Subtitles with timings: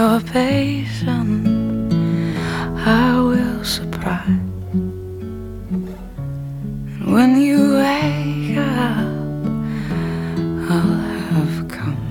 [0.00, 1.46] Your patience,
[2.86, 4.46] I will surprise.
[6.94, 9.10] And when you wake up,
[10.70, 11.00] I'll
[11.32, 12.04] have come.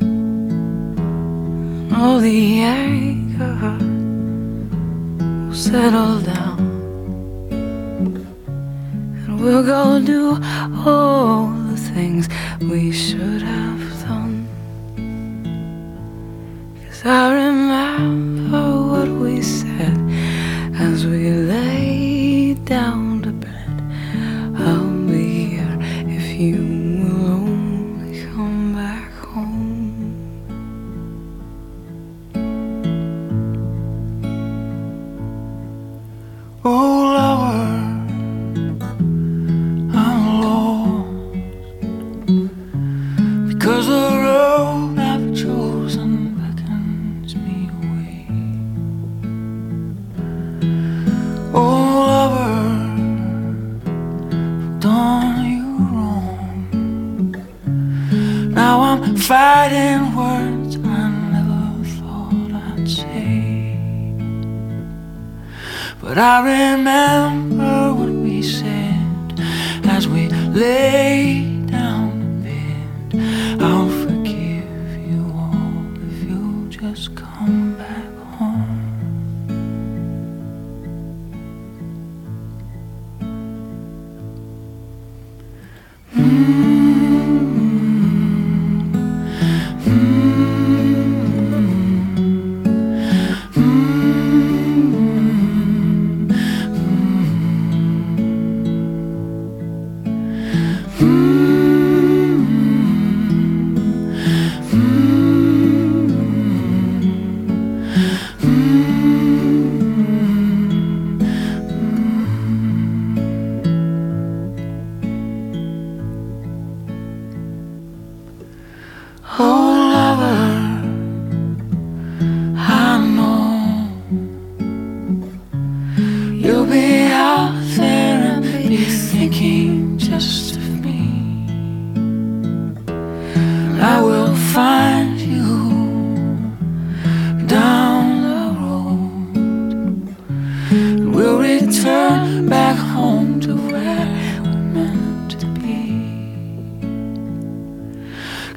[0.00, 3.58] And all the anger
[5.48, 6.60] will settle down,
[9.26, 10.38] and we'll go do
[10.86, 11.15] all.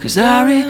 [0.09, 0.68] Cause I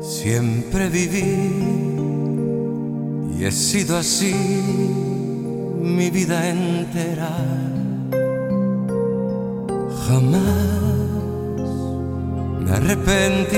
[0.00, 1.80] Siempre viví
[3.38, 4.34] y he sido así
[5.80, 7.30] mi vida entera.
[10.06, 11.00] Jamás
[12.60, 13.56] me arrepentí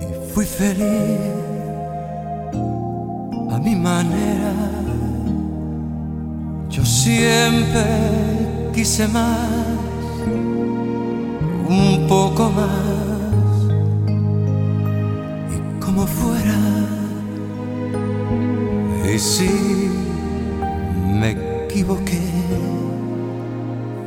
[0.00, 1.20] y fui feliz
[3.50, 4.52] a mi manera.
[6.68, 7.82] Yo siempre
[8.72, 9.69] quise más,
[11.70, 12.70] un poco más,
[15.54, 16.58] y como fuera.
[19.12, 19.50] Y si
[21.20, 21.30] me
[21.64, 22.20] equivoqué,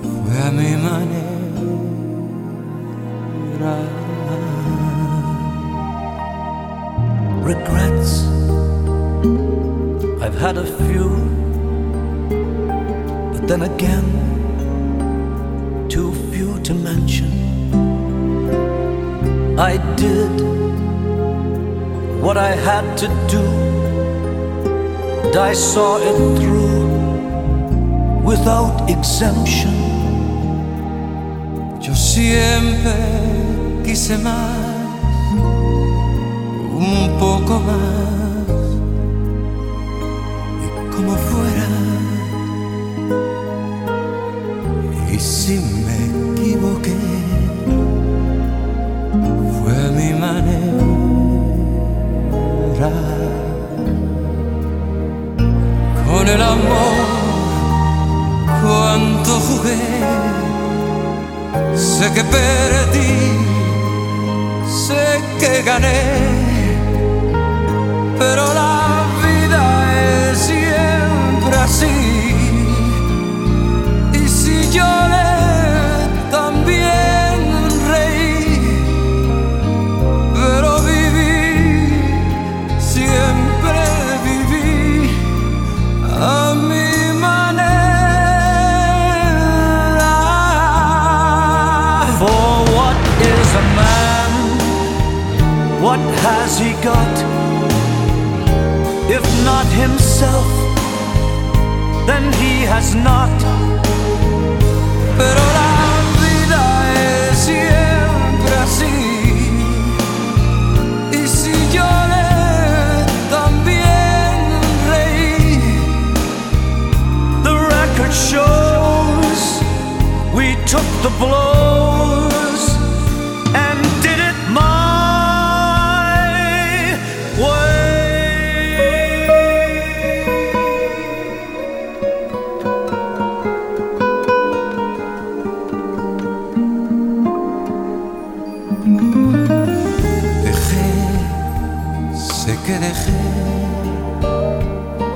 [0.01, 1.34] fue a mi manera.
[7.43, 8.24] regrets.
[10.22, 11.10] I've had a few,
[13.34, 14.05] but then again,
[15.89, 17.42] too few to mention.
[19.63, 20.41] I did
[22.22, 23.43] what I had to do,
[25.24, 26.89] and I saw it through
[28.25, 29.74] without exemption.
[31.79, 32.93] Yo siempre
[33.86, 34.58] quise más,
[36.86, 38.50] un poco más,
[40.62, 41.70] y como fuera.
[45.10, 45.58] Y si
[56.06, 56.96] Con el amor,
[58.63, 59.77] cuánto jugué.
[61.75, 63.18] Sé que perdí,
[64.88, 66.03] sé que gané,
[68.18, 69.63] pero la vida
[70.32, 71.98] es siempre así.
[74.13, 75.23] Y si lloré, también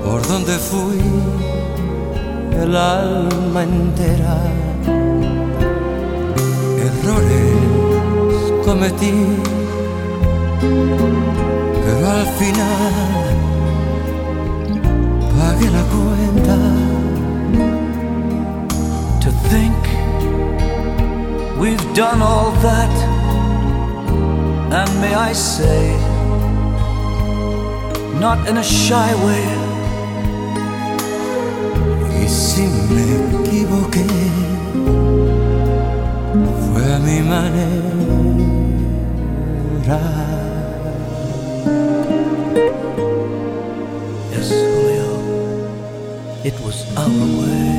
[0.04, 1.02] por donde fui
[2.62, 4.38] el alma entera.
[6.88, 7.58] Errores
[8.66, 9.14] cometí,
[11.86, 12.94] pero al final
[15.38, 16.58] pagué la cuenta.
[19.22, 19.76] To think
[21.60, 22.96] we've done all that,
[24.72, 26.07] and may I say,
[28.20, 29.46] not in a shy way.
[32.22, 33.06] Y si me
[33.38, 34.06] equivoqué,
[36.66, 37.58] fue a mi manera.
[44.32, 45.10] Yes, Julio,
[46.44, 47.77] it was our way.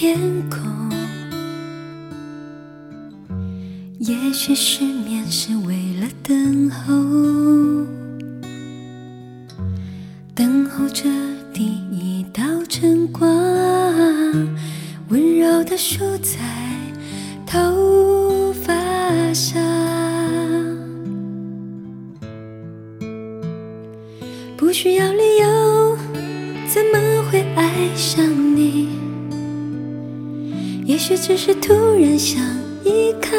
[0.00, 0.16] 天
[0.48, 0.58] 空。
[3.98, 4.82] 也许是
[30.90, 32.42] 也许只是突然想
[32.84, 33.36] 依靠，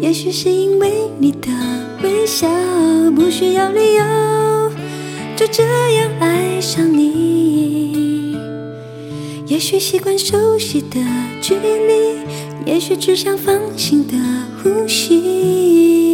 [0.00, 1.48] 也许是因为你的
[2.02, 2.48] 微笑，
[3.14, 4.02] 不需要理由，
[5.36, 5.62] 就这
[5.96, 8.38] 样爱上你。
[9.46, 10.98] 也许习惯熟悉的
[11.42, 12.20] 距离，
[12.64, 14.14] 也许只想放心的
[14.62, 16.07] 呼吸，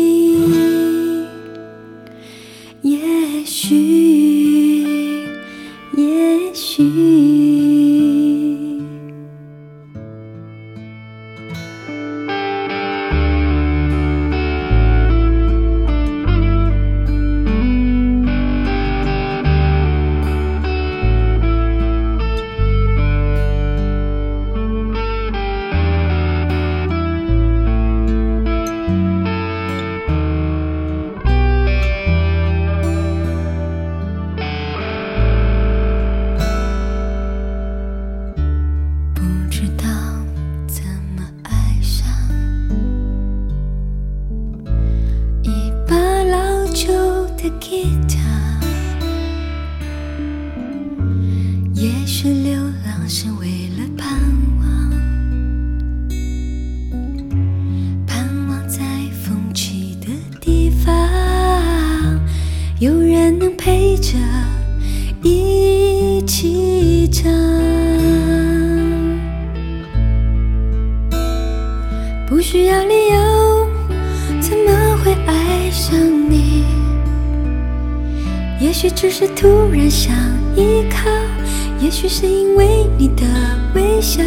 [83.04, 83.26] 你的
[83.75, 84.23] 微笑，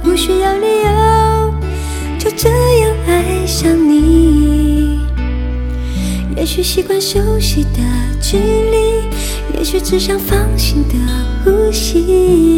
[0.00, 1.54] 不需要理由，
[2.16, 5.00] 就这样爱上你。
[6.36, 7.80] 也许习惯熟悉的
[8.22, 10.94] 距离，也许只想放心的
[11.44, 12.53] 呼吸。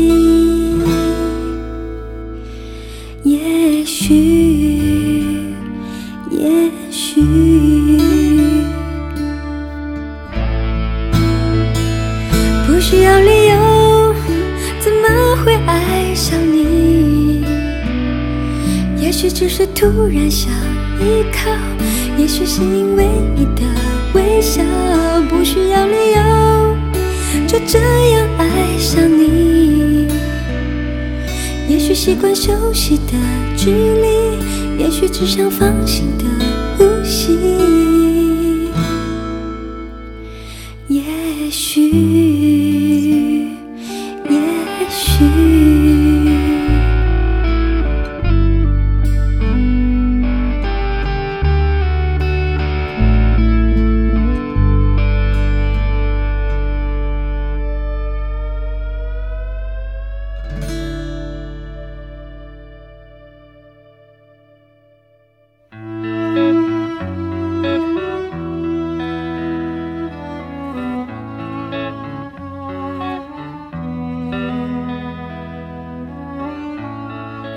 [19.78, 20.50] 突然想
[20.98, 21.50] 依靠，
[22.16, 23.06] 也许是因为
[23.36, 23.62] 你的
[24.14, 24.62] 微笑，
[25.28, 26.76] 不需要理由，
[27.46, 27.78] 就这
[28.12, 30.08] 样爱上你。
[31.68, 33.12] 也许习惯熟悉的
[33.54, 36.24] 距离，也许只想放心的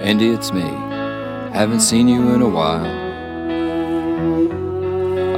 [0.09, 0.67] Andy, it's me.
[1.53, 2.83] Haven't seen you in a while.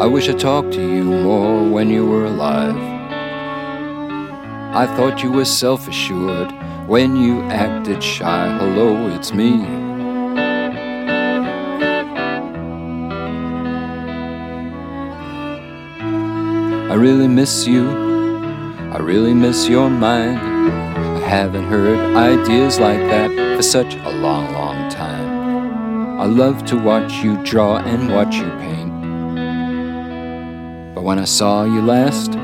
[0.01, 2.77] I wish I talked to you more when you were alive.
[4.73, 6.53] I thought you were self assured
[6.87, 8.47] when you acted shy.
[8.59, 9.61] Hello, it's me.
[16.89, 17.89] I really miss you.
[18.93, 20.39] I really miss your mind.
[20.39, 24.60] I haven't heard ideas like that for such a long, long.
[26.21, 28.91] I love to watch you draw and watch you paint.
[30.93, 32.35] But when I saw you last,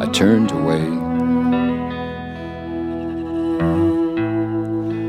[0.00, 0.88] I turned away.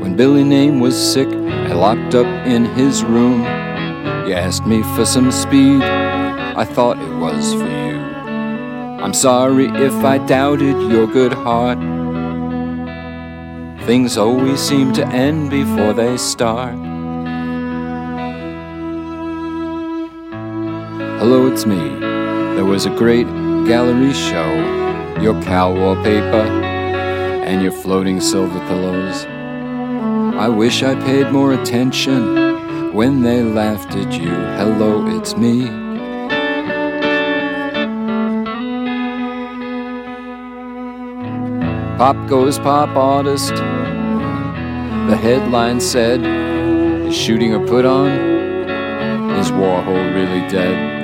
[0.02, 3.40] When Billy Name was sick and locked up in his room,
[4.26, 5.80] you asked me for some speed.
[5.82, 7.96] I thought it was for you.
[9.02, 11.78] I'm sorry if I doubted your good heart.
[13.86, 16.85] Things always seem to end before they start.
[21.28, 21.98] Hello, it's me.
[22.54, 23.26] There was a great
[23.66, 24.48] gallery show.
[25.20, 26.46] Your cow wallpaper
[27.44, 29.24] and your floating silver pillows.
[30.38, 34.30] I wish I paid more attention when they laughed at you.
[34.30, 35.66] Hello, it's me.
[41.98, 43.52] Pop goes pop artist.
[45.10, 46.20] The headline said,
[47.08, 48.12] Is shooting a put on?
[49.40, 50.95] Is Warhol really dead?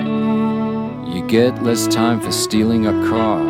[1.33, 3.41] Get less time for stealing a car.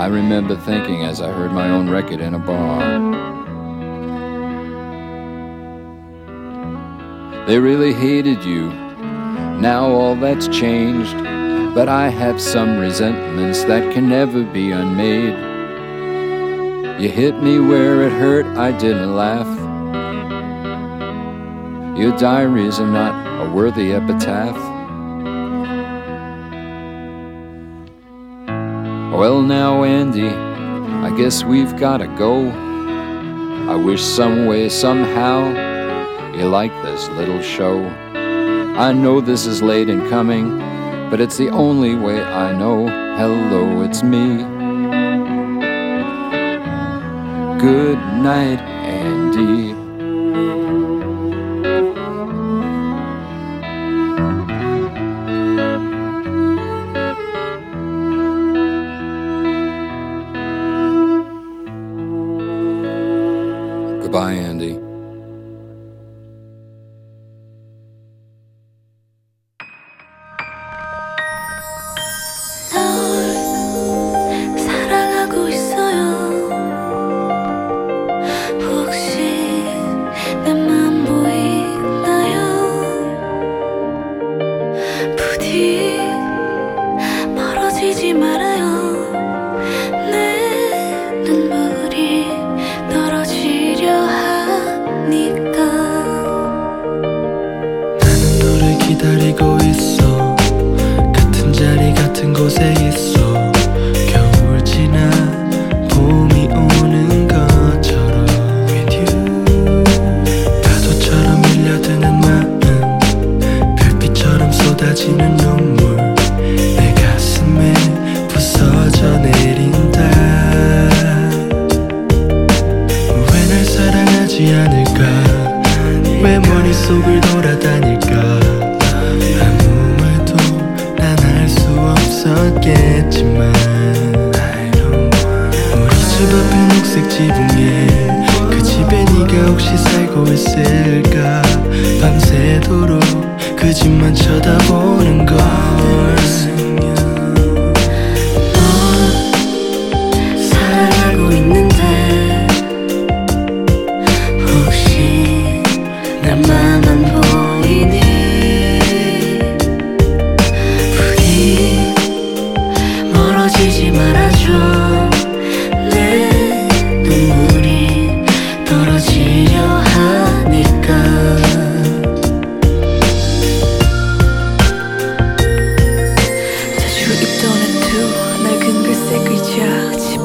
[0.00, 2.80] I remember thinking as I heard my own record in a bar.
[7.46, 8.72] They really hated you.
[9.60, 11.14] Now all that's changed,
[11.72, 15.38] but I have some resentments that can never be unmade.
[17.00, 19.46] You hit me where it hurt, I didn't laugh.
[21.96, 24.65] Your diaries are not a worthy epitaph.
[29.16, 32.50] Well, now, Andy, I guess we've gotta go.
[32.50, 37.82] I wish some way, somehow, you like this little show.
[38.76, 40.58] I know this is late in coming,
[41.08, 42.88] but it's the only way I know.
[43.16, 44.36] Hello, it's me.
[47.58, 49.85] Good night, Andy.
[64.16, 64.85] Goodbye, Andy.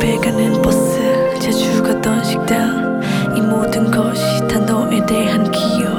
[0.01, 0.99] 의자 집에 가는 버스
[1.39, 3.01] 자주 가던 식당
[3.37, 5.91] 이 모든 것이 다 너에 대한 기억.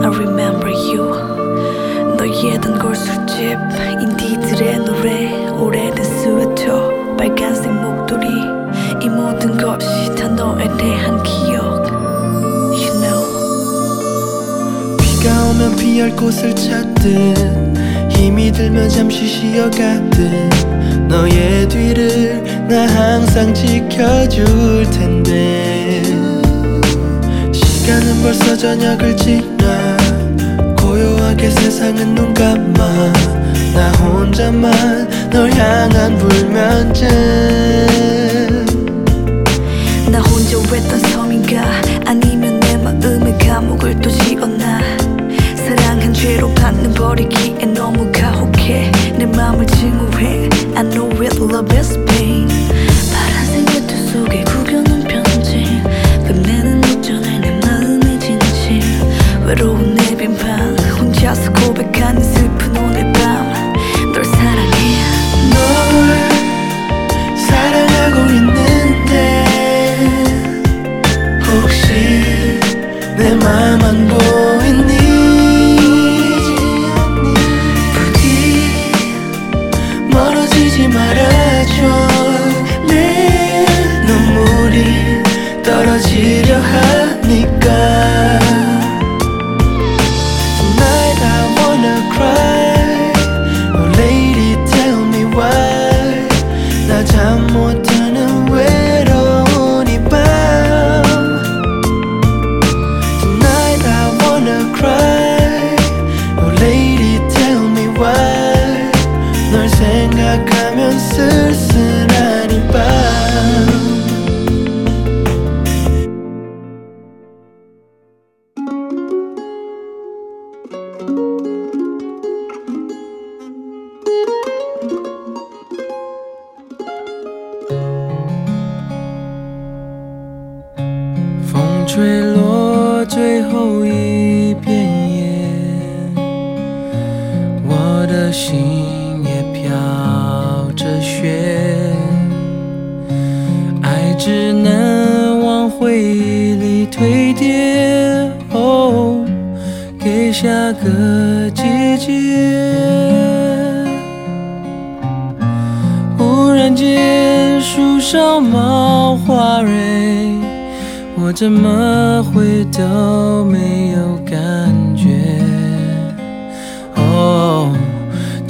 [0.00, 2.16] I remember you.
[2.16, 3.58] 너의 단골 술집
[4.00, 8.28] 인디들의 노래 오래된 스웨터 빨간색 목도리
[9.02, 11.84] 이 모든 것이 다 너에 대한 기억.
[12.70, 13.26] You know.
[14.98, 17.02] 비가 오면 피할 곳을 찾듯
[18.10, 20.52] 힘이 들면 잠시 쉬어가듯
[21.08, 22.41] 너의 뒤를
[22.72, 26.02] 나 항상 지켜줄 텐데.
[27.52, 29.98] 시간은 벌써 저녁을 지나.
[30.78, 33.12] 고요하게 세상은 눈 감아.
[33.74, 37.08] 나 혼자만 널 향한 불면증
[40.10, 41.62] 나 혼자 외딴 섬인가?
[42.06, 44.80] 아니면 내 마음의 감옥을 또 지었나
[45.56, 48.92] 사랑한 죄로 받는 버리기에 너무 가혹해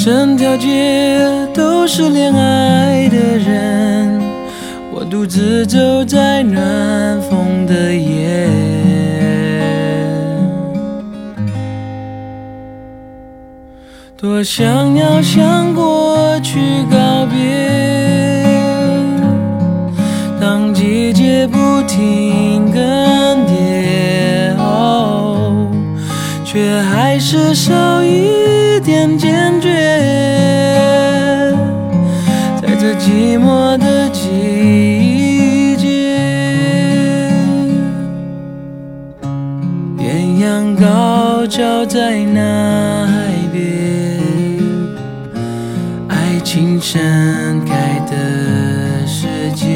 [0.04, 4.20] 整条街都是恋爱的人，
[4.92, 8.48] 我独自走在暖风的夜。
[14.16, 16.58] 多想要向过去
[16.90, 18.44] 告别，
[20.40, 22.82] 当季节不停更
[23.46, 25.70] 迭，哦，
[26.44, 29.41] 却还是少一点坚
[46.92, 49.66] 盛开的世界。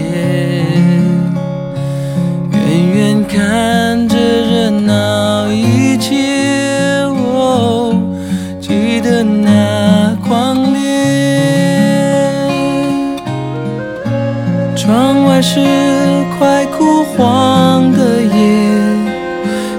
[2.52, 2.60] 远
[2.94, 7.98] 远看着热闹一切，哦，
[8.60, 10.82] 记得那狂烈。
[14.76, 15.58] 窗外是
[16.38, 18.28] 快枯黄的叶，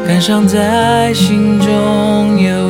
[0.08, 2.67] 感伤在心中有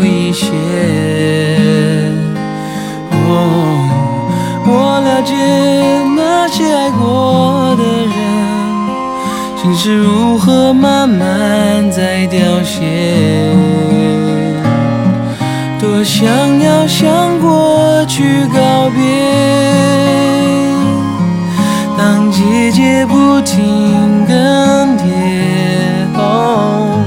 [9.87, 13.53] 是如何慢慢在凋谢。
[15.79, 16.27] 多想
[16.59, 18.21] 要向过去
[18.53, 19.01] 告别。
[21.97, 25.03] 当季节不停更迭，
[26.15, 26.99] 哦，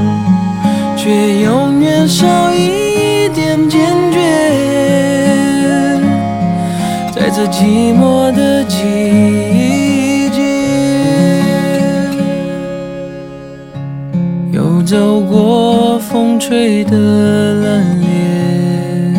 [0.97, 4.19] 却永远少一点坚决。
[7.15, 9.10] 在这寂寞的季
[16.51, 19.15] 吹的冷冽，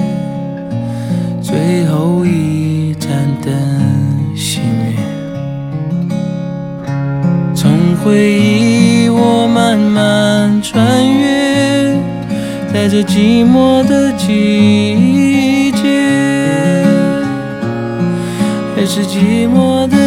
[1.42, 3.10] 最后一盏
[3.42, 3.50] 灯
[4.36, 4.98] 熄灭。
[7.56, 11.96] 从回忆我慢慢穿越，
[12.74, 16.84] 在这寂寞的季节，
[18.76, 20.01] 还是寂寞的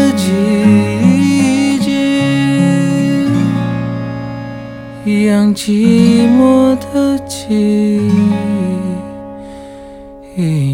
[5.34, 7.98] 让寂寞的季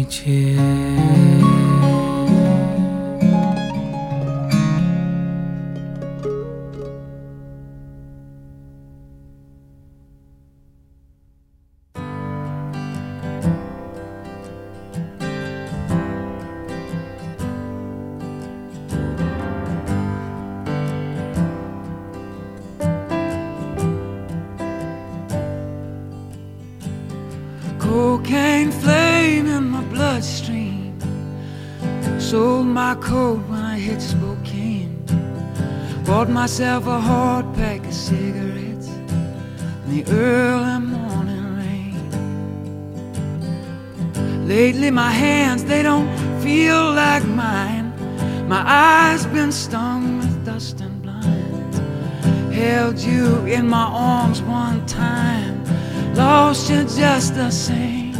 [0.07, 0.70] 节。
[27.91, 30.97] Cocaine flame in my bloodstream.
[32.21, 34.95] Sold my coat when I hit Spokane.
[36.05, 42.07] Bought myself a hard pack of cigarettes in the early morning rain.
[44.47, 46.07] Lately, my hands, they don't
[46.41, 47.91] feel like mine.
[48.47, 51.75] My eyes been stung with dust and blind.
[52.53, 55.50] Held you in my arms one time
[56.15, 58.13] lost you just the same.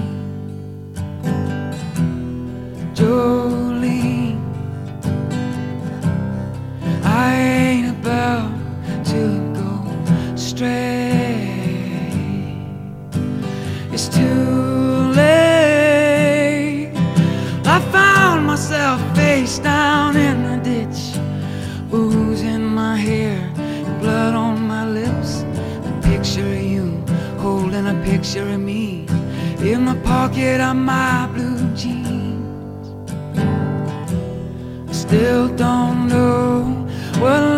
[2.93, 4.39] Jolene,
[7.03, 8.51] I ain't about
[9.05, 9.21] to
[9.53, 11.49] go stray.
[13.91, 16.91] It's too late.
[17.65, 21.17] I found myself face down in the ditch,
[21.93, 23.50] oozing my hair,
[27.71, 29.05] holding a picture of me
[29.61, 32.89] in the pocket of my blue jeans.
[34.89, 36.63] I still don't know
[37.19, 37.50] what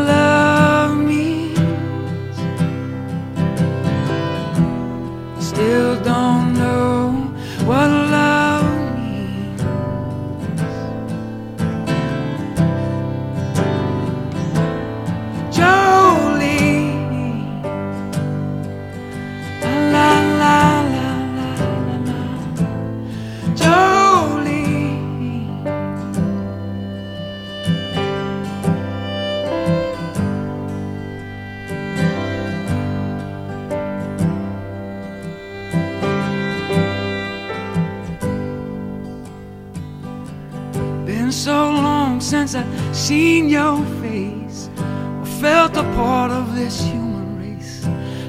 [42.47, 47.85] since I seen your face or felt a part of this human race.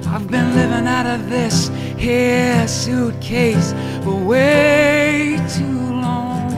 [0.07, 3.72] I've been living out of this here suitcase
[4.05, 6.53] for way too long.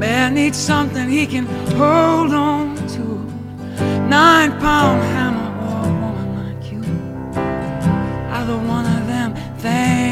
[0.00, 1.46] Man needs something he can
[1.78, 3.04] hold on to.
[4.08, 6.82] Nine pound hammer or a woman like you.
[8.36, 10.09] Either one of them things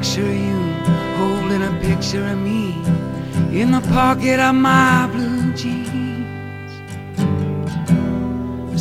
[0.00, 0.58] picture you
[1.18, 2.72] holding a picture of me
[3.52, 6.72] in the pocket of my blue jeans.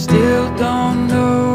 [0.02, 1.49] Still don't know